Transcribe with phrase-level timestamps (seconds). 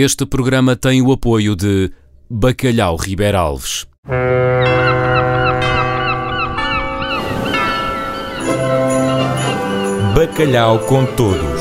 [0.00, 1.90] Este programa tem o apoio de
[2.30, 3.84] Bacalhau Ribeir Alves.
[10.14, 11.57] Bacalhau com todos.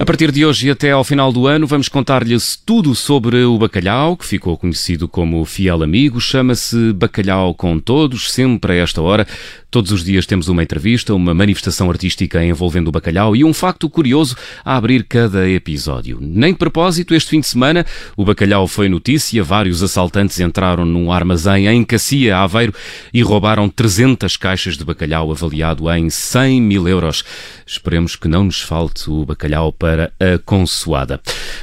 [0.00, 3.58] A partir de hoje e até ao final do ano, vamos contar-lhes tudo sobre o
[3.58, 6.20] bacalhau, que ficou conhecido como fiel amigo.
[6.20, 9.26] Chama-se Bacalhau com Todos, sempre a esta hora.
[9.72, 13.90] Todos os dias temos uma entrevista, uma manifestação artística envolvendo o bacalhau e um facto
[13.90, 16.18] curioso a abrir cada episódio.
[16.22, 17.84] Nem propósito, este fim de semana,
[18.16, 19.42] o bacalhau foi notícia.
[19.42, 22.72] Vários assaltantes entraram num armazém em Cacia, Aveiro,
[23.12, 27.24] e roubaram 300 caixas de bacalhau avaliado em 100 mil euros.
[27.66, 29.87] Esperemos que não nos falte o bacalhau para
[30.20, 31.20] a consoada.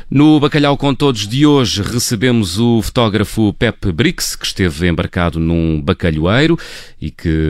[0.10, 5.82] No Bacalhau com Todos de hoje recebemos o fotógrafo Pep Brix, que esteve embarcado num
[5.82, 6.58] bacalhoeiro
[7.02, 7.50] e que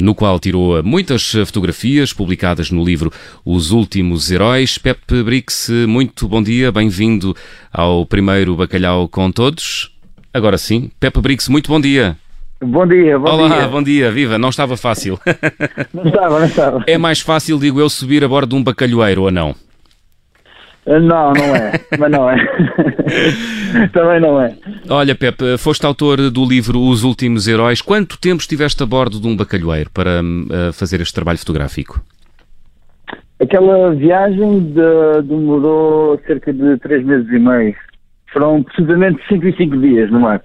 [0.00, 3.12] no qual tirou muitas fotografias publicadas no livro
[3.44, 4.78] Os Últimos Heróis.
[4.78, 7.36] Pep Brix, muito bom dia, bem-vindo
[7.72, 9.90] ao primeiro Bacalhau com Todos.
[10.32, 12.16] Agora sim, Pep Brix, muito bom dia.
[12.62, 13.68] Bom dia, bom Olá, dia.
[13.68, 15.18] bom dia, viva, não estava fácil.
[15.94, 16.84] Não estava, não estava.
[16.86, 19.54] É mais fácil, digo eu, subir a bordo de um bacalhoeiro ou não?
[20.86, 21.72] Não, não é.
[21.98, 22.36] Mas não é.
[23.92, 24.54] Também não é.
[24.88, 27.80] Olha, Pepe, foste autor do livro Os Últimos Heróis.
[27.80, 32.00] Quanto tempo estiveste a bordo de um bacalhoeiro para uh, fazer este trabalho fotográfico?
[33.40, 37.74] Aquela viagem de, demorou cerca de três meses e meio.
[38.32, 40.42] Foram precisamente 105 dias no mar.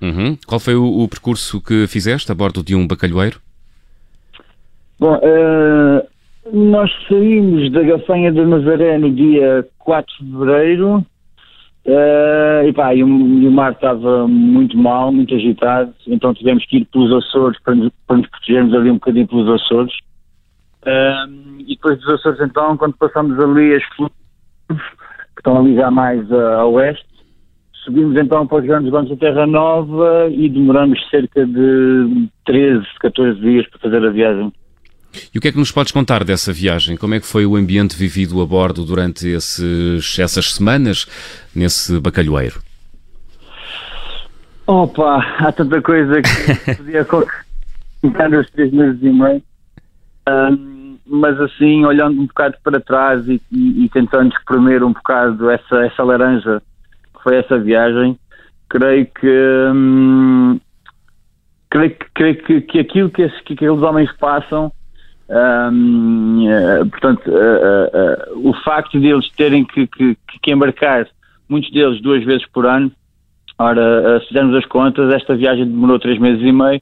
[0.00, 0.36] Uhum.
[0.46, 3.40] Qual foi o, o, percurso que fizeste a bordo de um bacalhoeiro?
[4.98, 6.06] Bom, uh,
[6.52, 13.02] nós saímos da Gafanha da Nazaré no dia 4 de fevereiro uh, e, pá, e,
[13.02, 17.58] o, e o mar estava muito mal, muito agitado, então tivemos que ir pelos Açores
[17.62, 19.94] para nos, para nos protegermos ali um bocadinho pelos Açores.
[20.82, 24.14] Uh, e depois dos Açores, então, quando passamos ali as flores,
[24.68, 27.13] que estão ali já mais a oeste,
[27.84, 33.40] subimos então para os grandes bancos da Terra Nova e demoramos cerca de 13, 14
[33.40, 34.52] dias para fazer a viagem.
[35.32, 36.96] E o que é que nos podes contar dessa viagem?
[36.96, 41.06] Como é que foi o ambiente vivido a bordo durante esses, essas semanas
[41.54, 42.60] nesse bacalhoeiro?
[44.66, 49.42] Opa, há tanta coisa que podia contar nos três meses e meio.
[50.28, 55.50] Um, mas assim, olhando um bocado para trás e, e, e, tentando espremer um bocado
[55.50, 56.62] essa, essa laranja
[57.24, 58.16] foi essa viagem,
[58.68, 60.60] creio que hum,
[61.68, 64.70] creio, creio que, que aquilo que, que aqueles homens passam
[65.28, 71.08] um, uh, portanto, uh, uh, o facto de eles terem que, que, que, embarcar,
[71.48, 72.92] muitos deles duas vezes por ano,
[73.58, 76.80] ora, se fizermos as contas, esta viagem demorou três meses e meio,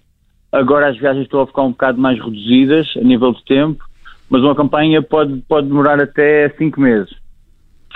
[0.51, 3.85] agora as viagens estão a ficar um bocado mais reduzidas a nível de tempo,
[4.29, 7.22] mas uma campanha pode, pode demorar até cinco meses.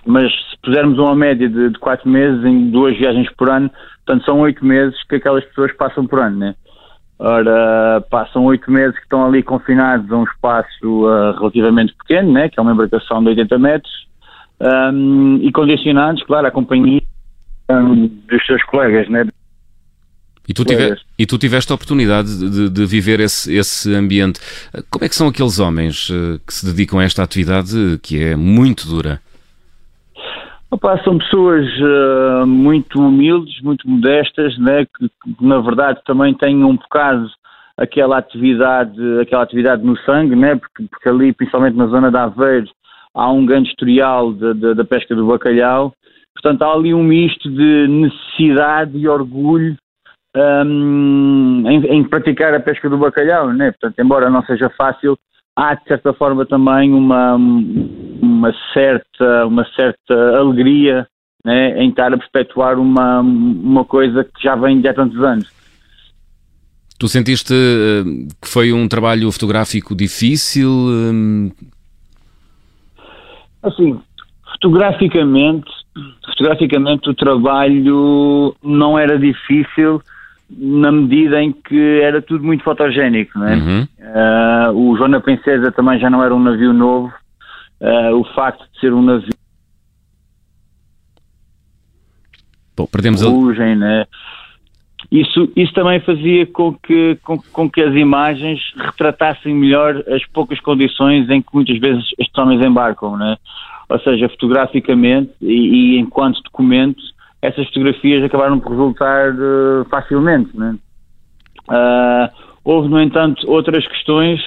[0.06, 3.70] Mas se pusermos uma média de, de quatro meses em duas viagens por ano,
[4.04, 6.54] portanto são oito meses que aquelas pessoas passam por ano, né?
[7.18, 12.48] Ora, passam oito meses que estão ali confinados a um espaço uh, relativamente pequeno, né,
[12.48, 14.06] que é uma embarcação de 80 metros,
[14.60, 17.02] um, e condicionados, claro, à companhia
[17.70, 19.26] um, dos seus colegas, né?
[20.48, 24.38] E tu, tive, e tu tiveste a oportunidade de, de, viver esse, esse ambiente.
[24.90, 28.36] Como é que são aqueles homens uh, que se dedicam a esta atividade que é
[28.36, 29.20] muito dura?
[30.70, 36.64] Opa, são pessoas uh, muito humildes, muito modestas, né, que, que, na verdade também têm
[36.64, 37.28] um bocado
[37.76, 42.68] aquela atividade, aquela atividade no sangue, né, porque, porque ali, principalmente na zona da Aveiro,
[43.14, 45.92] há um grande historial da pesca do bacalhau.
[46.34, 49.76] Portanto, há ali um misto de necessidade e orgulho
[50.36, 53.70] um, em, em, praticar a pesca do bacalhau, né?
[53.70, 55.18] Portanto, embora não seja fácil,
[55.56, 57.36] há de certa forma também uma,
[58.46, 61.06] uma, certa, uma certa alegria
[61.44, 65.50] né, em estar a perpetuar uma, uma coisa que já vem de há tantos anos.
[66.98, 70.70] Tu sentiste uh, que foi um trabalho fotográfico difícil?
[70.70, 71.50] Um...
[73.62, 74.00] Assim,
[74.52, 75.70] fotograficamente,
[76.24, 80.00] fotograficamente o trabalho não era difícil
[80.48, 83.56] na medida em que era tudo muito fotogénico, não é?
[83.56, 83.88] Uhum.
[83.98, 87.12] Uh, o Joana Princesa também já não era um navio novo,
[87.80, 89.34] o facto de ser um navio
[92.76, 93.28] Bom, perdemos a...
[93.74, 94.04] né?
[95.10, 100.58] Isso, isso também fazia com que, com, com, que as imagens retratassem melhor as poucas
[100.60, 103.36] condições em que muitas vezes estes homens embarcam, né?
[103.88, 107.00] Ou seja, fotograficamente e, e enquanto documento,
[107.40, 110.56] essas fotografias acabaram por resultar uh, facilmente.
[110.56, 110.76] Né?
[111.68, 112.28] Uh,
[112.64, 114.40] houve, no entanto, outras questões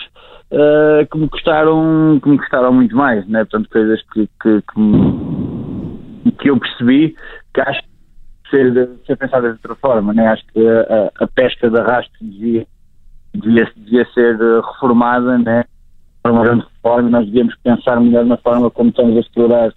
[0.51, 3.40] uh, que me custaram que me custaram muito mais, né?
[3.46, 7.16] Portanto, coisas que, que, que, que eu percebi
[7.54, 10.28] que acho que ser, ser pensadas de outra forma, né?
[10.28, 12.68] Acho que a, a pesca de arrasto devia,
[13.34, 15.66] devia, devia ser reformada, né?
[16.22, 19.69] Para uma grande reforma, nós devíamos pensar melhor na forma como estamos a explorar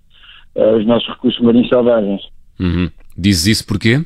[0.56, 2.20] uh, os nossos recursos marinhos selvagens.
[2.58, 2.90] Uhum.
[3.16, 4.04] Dizes isso porquê?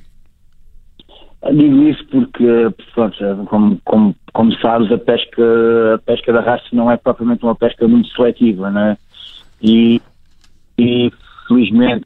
[1.52, 3.16] Digo isso porque, pronto,
[3.46, 5.42] como, como, como sabes, a pesca,
[5.94, 8.98] a pesca da raça não é propriamente uma pesca muito seletiva, né?
[9.62, 9.98] E,
[10.78, 11.10] e
[11.48, 12.04] felizmente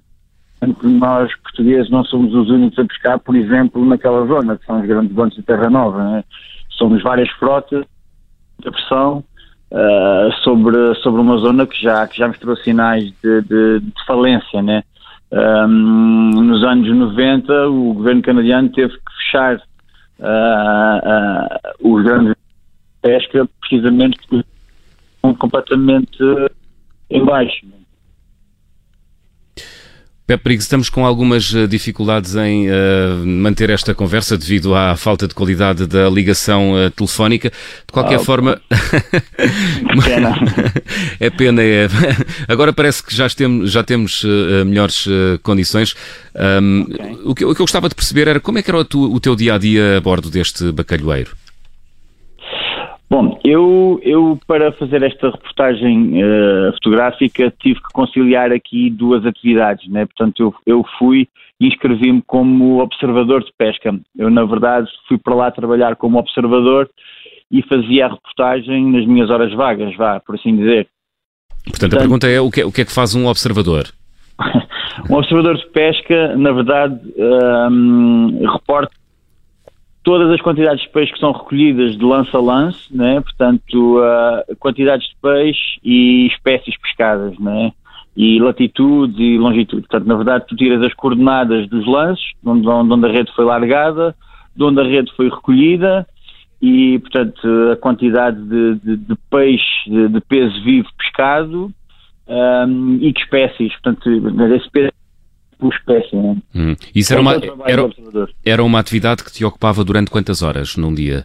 [0.85, 4.87] nós portugueses não somos os únicos a pescar, por exemplo, naquela zona, que são os
[4.87, 6.05] grandes bancos de Terra Nova.
[6.05, 6.25] Né?
[6.69, 7.85] Somos várias frotas
[8.61, 9.25] de pressão
[9.73, 14.63] uh, sobre, sobre uma zona que já, que já mostrou sinais de, de, de falência,
[14.63, 14.85] né?
[15.33, 19.61] Um, nos anos 90, o governo canadiano teve que fechar
[20.21, 22.35] uh, uh, os grandes
[23.03, 26.19] pesca precisamente estão completamente
[27.09, 27.67] em baixo.
[30.31, 35.27] Pepe Briggs, estamos com algumas eh, dificuldades em uh, manter esta conversa devido à falta
[35.27, 37.51] de qualidade da ligação uh, telefónica.
[37.51, 38.63] De qualquer oh, forma.
[40.05, 40.39] pena.
[41.19, 41.89] é pena, é.
[42.47, 45.05] Agora parece que já temos, já temos uh, melhores
[45.43, 45.97] condições.
[46.33, 47.19] Um, okay.
[47.25, 49.13] o, que, o, que, eu gostava de perceber era como é que era o, tu,
[49.13, 51.40] o teu dia a dia a bordo deste bacalhoeiro?
[53.11, 59.91] Bom, eu, eu para fazer esta reportagem uh, fotográfica tive que conciliar aqui duas atividades,
[59.91, 60.07] né?
[60.07, 61.27] Portanto, eu, eu fui
[61.61, 63.99] e inscrevi-me como observador de pesca.
[64.17, 66.89] Eu, na verdade, fui para lá trabalhar como observador
[67.51, 70.87] e fazia a reportagem nas minhas horas vagas, vá, por assim dizer.
[71.65, 73.89] Portanto, Portanto a pergunta é o que, é, o que é que faz um observador?
[75.11, 79.01] um observador de pesca, na verdade, um, ehm, reporta
[80.11, 83.21] todas as quantidades de peixe que são recolhidas de lance a lance, né?
[83.21, 87.71] portanto, uh, quantidades de peixe e espécies pescadas, né?
[88.17, 89.83] e latitude e longitude.
[89.83, 93.45] Portanto, na verdade, tu tiras as coordenadas dos lances, de onde, onde a rede foi
[93.45, 94.17] largada,
[94.57, 96.05] de onde a rede foi recolhida,
[96.61, 101.71] e, portanto, a quantidade de, de, de peixe de, de, peso vivo pescado
[102.27, 103.73] um, e que espécies.
[103.75, 104.11] Portanto,
[104.57, 104.91] esse peso
[105.61, 106.17] por espécie.
[106.17, 106.37] Né?
[106.55, 106.75] Hum.
[106.95, 107.35] Isso era uma,
[107.67, 107.91] era,
[108.45, 111.25] era uma atividade que te ocupava durante quantas horas num dia?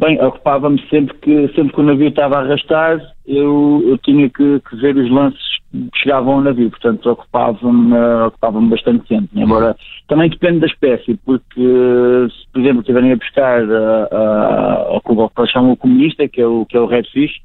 [0.00, 4.60] Bem, ocupava-me sempre que, sempre que o navio estava a arrastar, eu, eu tinha que,
[4.60, 5.38] que ver os lances
[5.70, 7.94] que chegavam ao navio, portanto ocupava-me
[8.26, 9.28] ocupava bastante tempo.
[9.34, 9.42] Uhum.
[9.42, 9.76] Embora
[10.08, 15.40] também depende da espécie, porque se, por exemplo, estiverem a pescar uh, uh, o que
[15.40, 17.36] eles chamam o comunista, que é o, que é o redfish,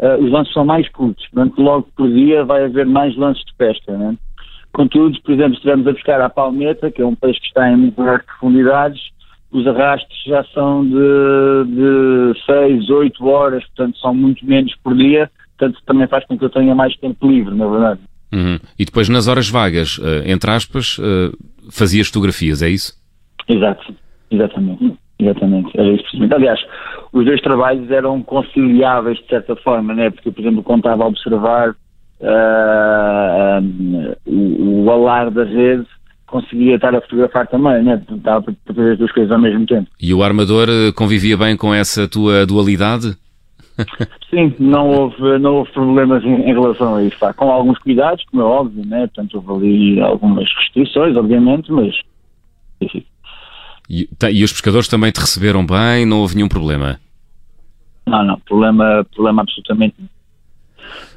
[0.00, 3.54] uh, os lances são mais curtos, portanto logo por dia vai haver mais lances de
[3.54, 4.16] pesca, né?
[4.72, 7.70] Contudo, por exemplo, se estivermos a buscar a palmeta, que é um peixe que está
[7.70, 9.00] em muito grandes profundidades,
[9.50, 10.94] os arrastos já são de,
[11.66, 16.44] de 6, 8 horas, portanto são muito menos por dia, portanto também faz com que
[16.44, 18.00] eu tenha mais tempo livre, na verdade.
[18.32, 18.58] Uhum.
[18.78, 21.36] E depois nas horas vagas, uh, entre aspas, uh,
[21.70, 22.94] fazias fotografias, é isso?
[23.46, 23.94] Exato,
[24.30, 24.96] exatamente.
[25.20, 26.34] Exatamente, era isso precisamente.
[26.34, 26.60] Aliás,
[27.12, 30.10] os dois trabalhos eram conciliáveis de certa forma, né?
[30.10, 31.76] porque, por exemplo, quando estava a observar
[32.22, 35.86] uh, um, o, o alar da rede
[36.32, 38.02] conseguia estar a fotografar também, né?
[38.08, 39.88] Dava para fazer as duas coisas ao mesmo tempo.
[40.00, 43.14] E o armador eh, convivia bem com essa tua dualidade?
[44.30, 47.18] Sim, não houve, não houve problemas em, em relação a isso.
[47.18, 47.34] Pá.
[47.34, 49.00] Com alguns cuidados, como é óbvio, né?
[49.08, 51.94] Portanto, houve ali algumas restrições, obviamente, mas.
[52.80, 53.04] Enfim.
[53.90, 56.06] E, tá, e os pescadores também te receberam bem?
[56.06, 56.98] Não houve nenhum problema?
[58.06, 59.96] Não, não, problema, problema absolutamente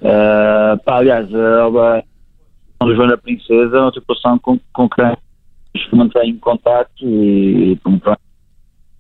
[0.01, 2.03] Uh, pá, aliás, a
[2.81, 5.15] São João da Princesa é uma situação com, com quem
[5.93, 7.77] mantém em contato e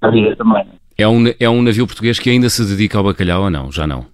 [0.01, 0.65] a vida também.
[0.97, 3.71] É um, é um navio português que ainda se dedica ao bacalhau ou não?
[3.71, 4.05] Já não?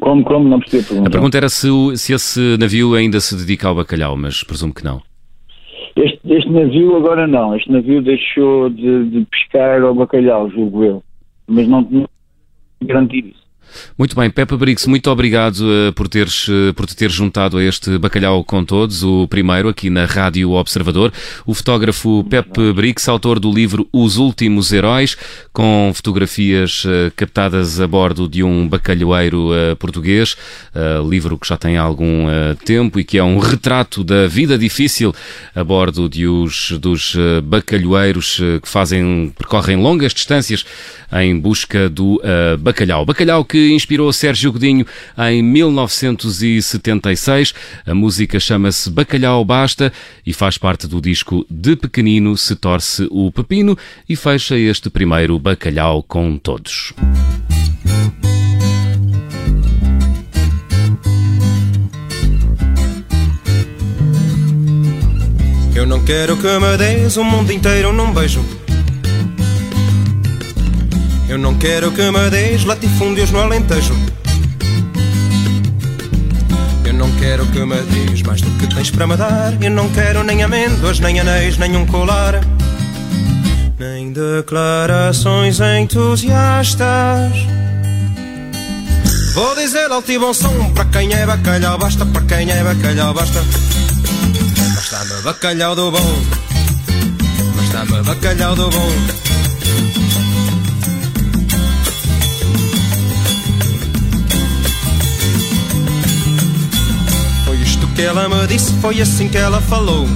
[0.00, 0.48] Como, como?
[0.48, 1.08] Não percebi a pergunta.
[1.08, 4.84] A pergunta era se, se esse navio ainda se dedica ao bacalhau, mas presumo que
[4.84, 5.02] não.
[5.96, 7.56] Este, este navio agora não.
[7.56, 11.02] Este navio deixou de, de pescar ao bacalhau, julgo eu.
[11.46, 12.08] Mas não, não
[12.82, 13.49] garantir isso.
[13.96, 17.64] Muito bem, Pepe Brix, muito obrigado uh, por, teres, uh, por te ter juntado a
[17.64, 21.12] este Bacalhau com Todos, o primeiro aqui na Rádio Observador.
[21.46, 25.16] O fotógrafo Pepe Brix, autor do livro Os Últimos Heróis,
[25.52, 30.36] com fotografias uh, captadas a bordo de um bacalhoeiro português,
[31.08, 32.26] livro que já tem algum
[32.64, 35.14] tempo e que é um retrato da vida difícil
[35.54, 40.64] a bordo de os, dos bacalhoeiros que fazem, percorrem longas distâncias
[41.12, 42.20] em busca do
[42.58, 43.04] bacalhau.
[43.04, 44.86] Bacalhau que inspirou Sérgio Godinho
[45.18, 47.52] em 1976.
[47.84, 49.92] A música chama-se Bacalhau Basta
[50.24, 53.76] e faz parte do disco De Pequenino se torce o pepino
[54.08, 56.92] e fecha este primeiro Bacalhau com todos.
[65.74, 68.59] Eu não quero que me des o mundo inteiro num beijo.
[71.30, 73.94] Eu não quero que me des latifúndios no Alentejo.
[76.84, 79.56] Eu não quero que me des mais do que tens para me dar.
[79.62, 82.40] Eu não quero nem amêndoas, nem anéis, nem um colar.
[83.78, 87.32] Nem declarações entusiastas.
[89.32, 93.14] Vou dizer alto e bom som para quem é bacalhau, basta para quem é bacalhau,
[93.14, 93.40] basta.
[94.74, 96.22] Mas dá-me bacalhau do bom,
[97.54, 99.29] mas dá-me bacalhau do bom.
[108.00, 110.08] Que ela me disse, foi assim que ela falou.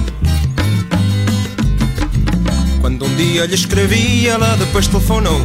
[2.81, 5.39] Quando um dia lhe escrevi, ela depois telefonou.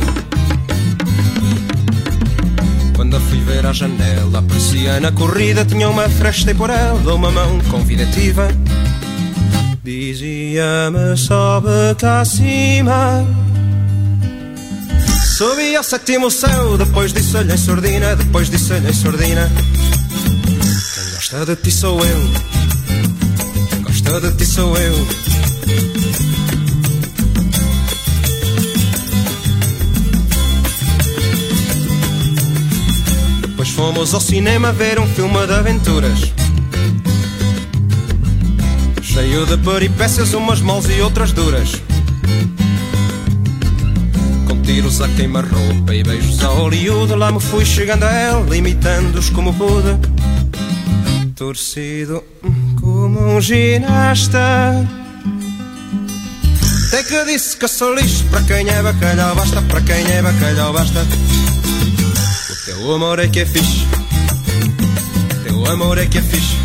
[2.97, 7.15] Quando a fui ver à janela, a persiana corrida tinha uma fresta e por ela
[7.15, 8.49] uma mão convidativa.
[9.85, 11.69] Dizia-me sobe
[11.99, 13.23] cá acima.
[15.37, 19.51] Subi ao sétimo céu, depois disse-lhe em sordina, depois disse-lhe em sordina.
[21.31, 22.19] Gosta de ti sou eu,
[23.85, 25.07] gosta de ti sou eu.
[33.43, 36.33] Depois fomos ao cinema ver um filme de aventuras.
[39.01, 41.81] Cheio de peripécias, umas mãos e outras duras.
[44.49, 49.31] Com tiros a queima-roupa e beijos a Hollywood, lá me fui chegando a ela, imitando-os
[49.31, 49.97] como pude.
[51.41, 52.23] Torcido
[52.83, 54.87] como um ginasta.
[56.89, 60.75] Até que disse que sou lixo, para quem é bacalhau basta, para quem é bacalhau
[60.75, 61.01] basta.
[61.01, 63.87] O teu amor é que é fixe,
[65.35, 66.57] o teu amor é que é fixe.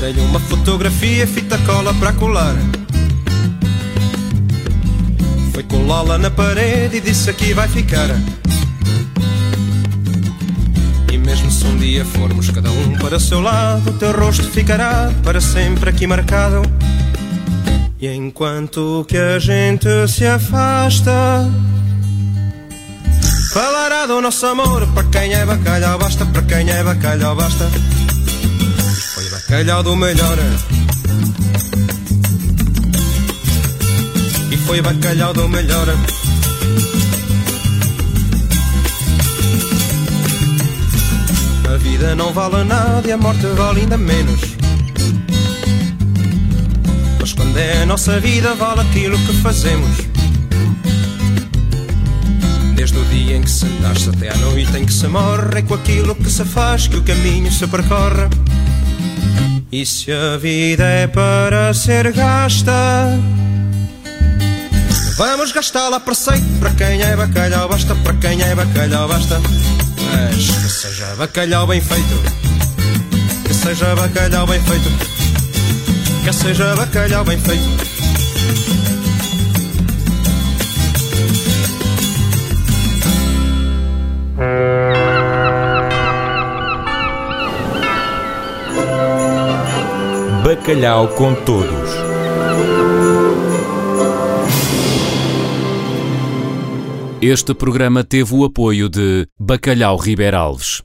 [0.00, 2.56] Tenho uma fotografia, fita cola para colar.
[5.54, 8.08] Foi colá-la na parede e disse aqui vai ficar.
[11.12, 14.50] E mesmo se um dia formos cada um para o seu lado, o teu rosto
[14.50, 16.60] ficará para sempre aqui marcado.
[18.00, 21.48] E enquanto que a gente se afasta,
[23.52, 24.84] falará do nosso amor.
[24.88, 26.26] Para quem é bacalhau, basta.
[26.26, 27.70] Para quem é bacalhau, basta.
[29.14, 30.36] Foi bacalhau do melhor.
[34.66, 35.86] Foi bacalhau do melhor.
[41.72, 44.40] A vida não vale nada e a morte vale ainda menos.
[47.20, 49.96] Mas quando é a nossa vida, vale aquilo que fazemos.
[52.74, 55.62] Desde o dia em que se nasce até à noite em que se morre, é
[55.62, 58.28] com aquilo que se faz que o caminho se percorre.
[59.70, 63.18] E se a vida é para ser gasta,
[65.16, 66.58] vamos gastá-la para sempre.
[66.60, 67.94] Para quem é bacalhau, basta.
[67.94, 69.40] Para quem é bacalhau, basta.
[69.40, 72.22] Mas que seja bacalhau bem feito.
[73.44, 74.90] Que seja bacalhau bem feito.
[76.24, 77.94] Que seja bacalhau bem feito.
[90.44, 91.83] Bacalhau com todos.
[97.26, 100.82] Este programa teve o apoio de Bacalhau Ribeir Alves.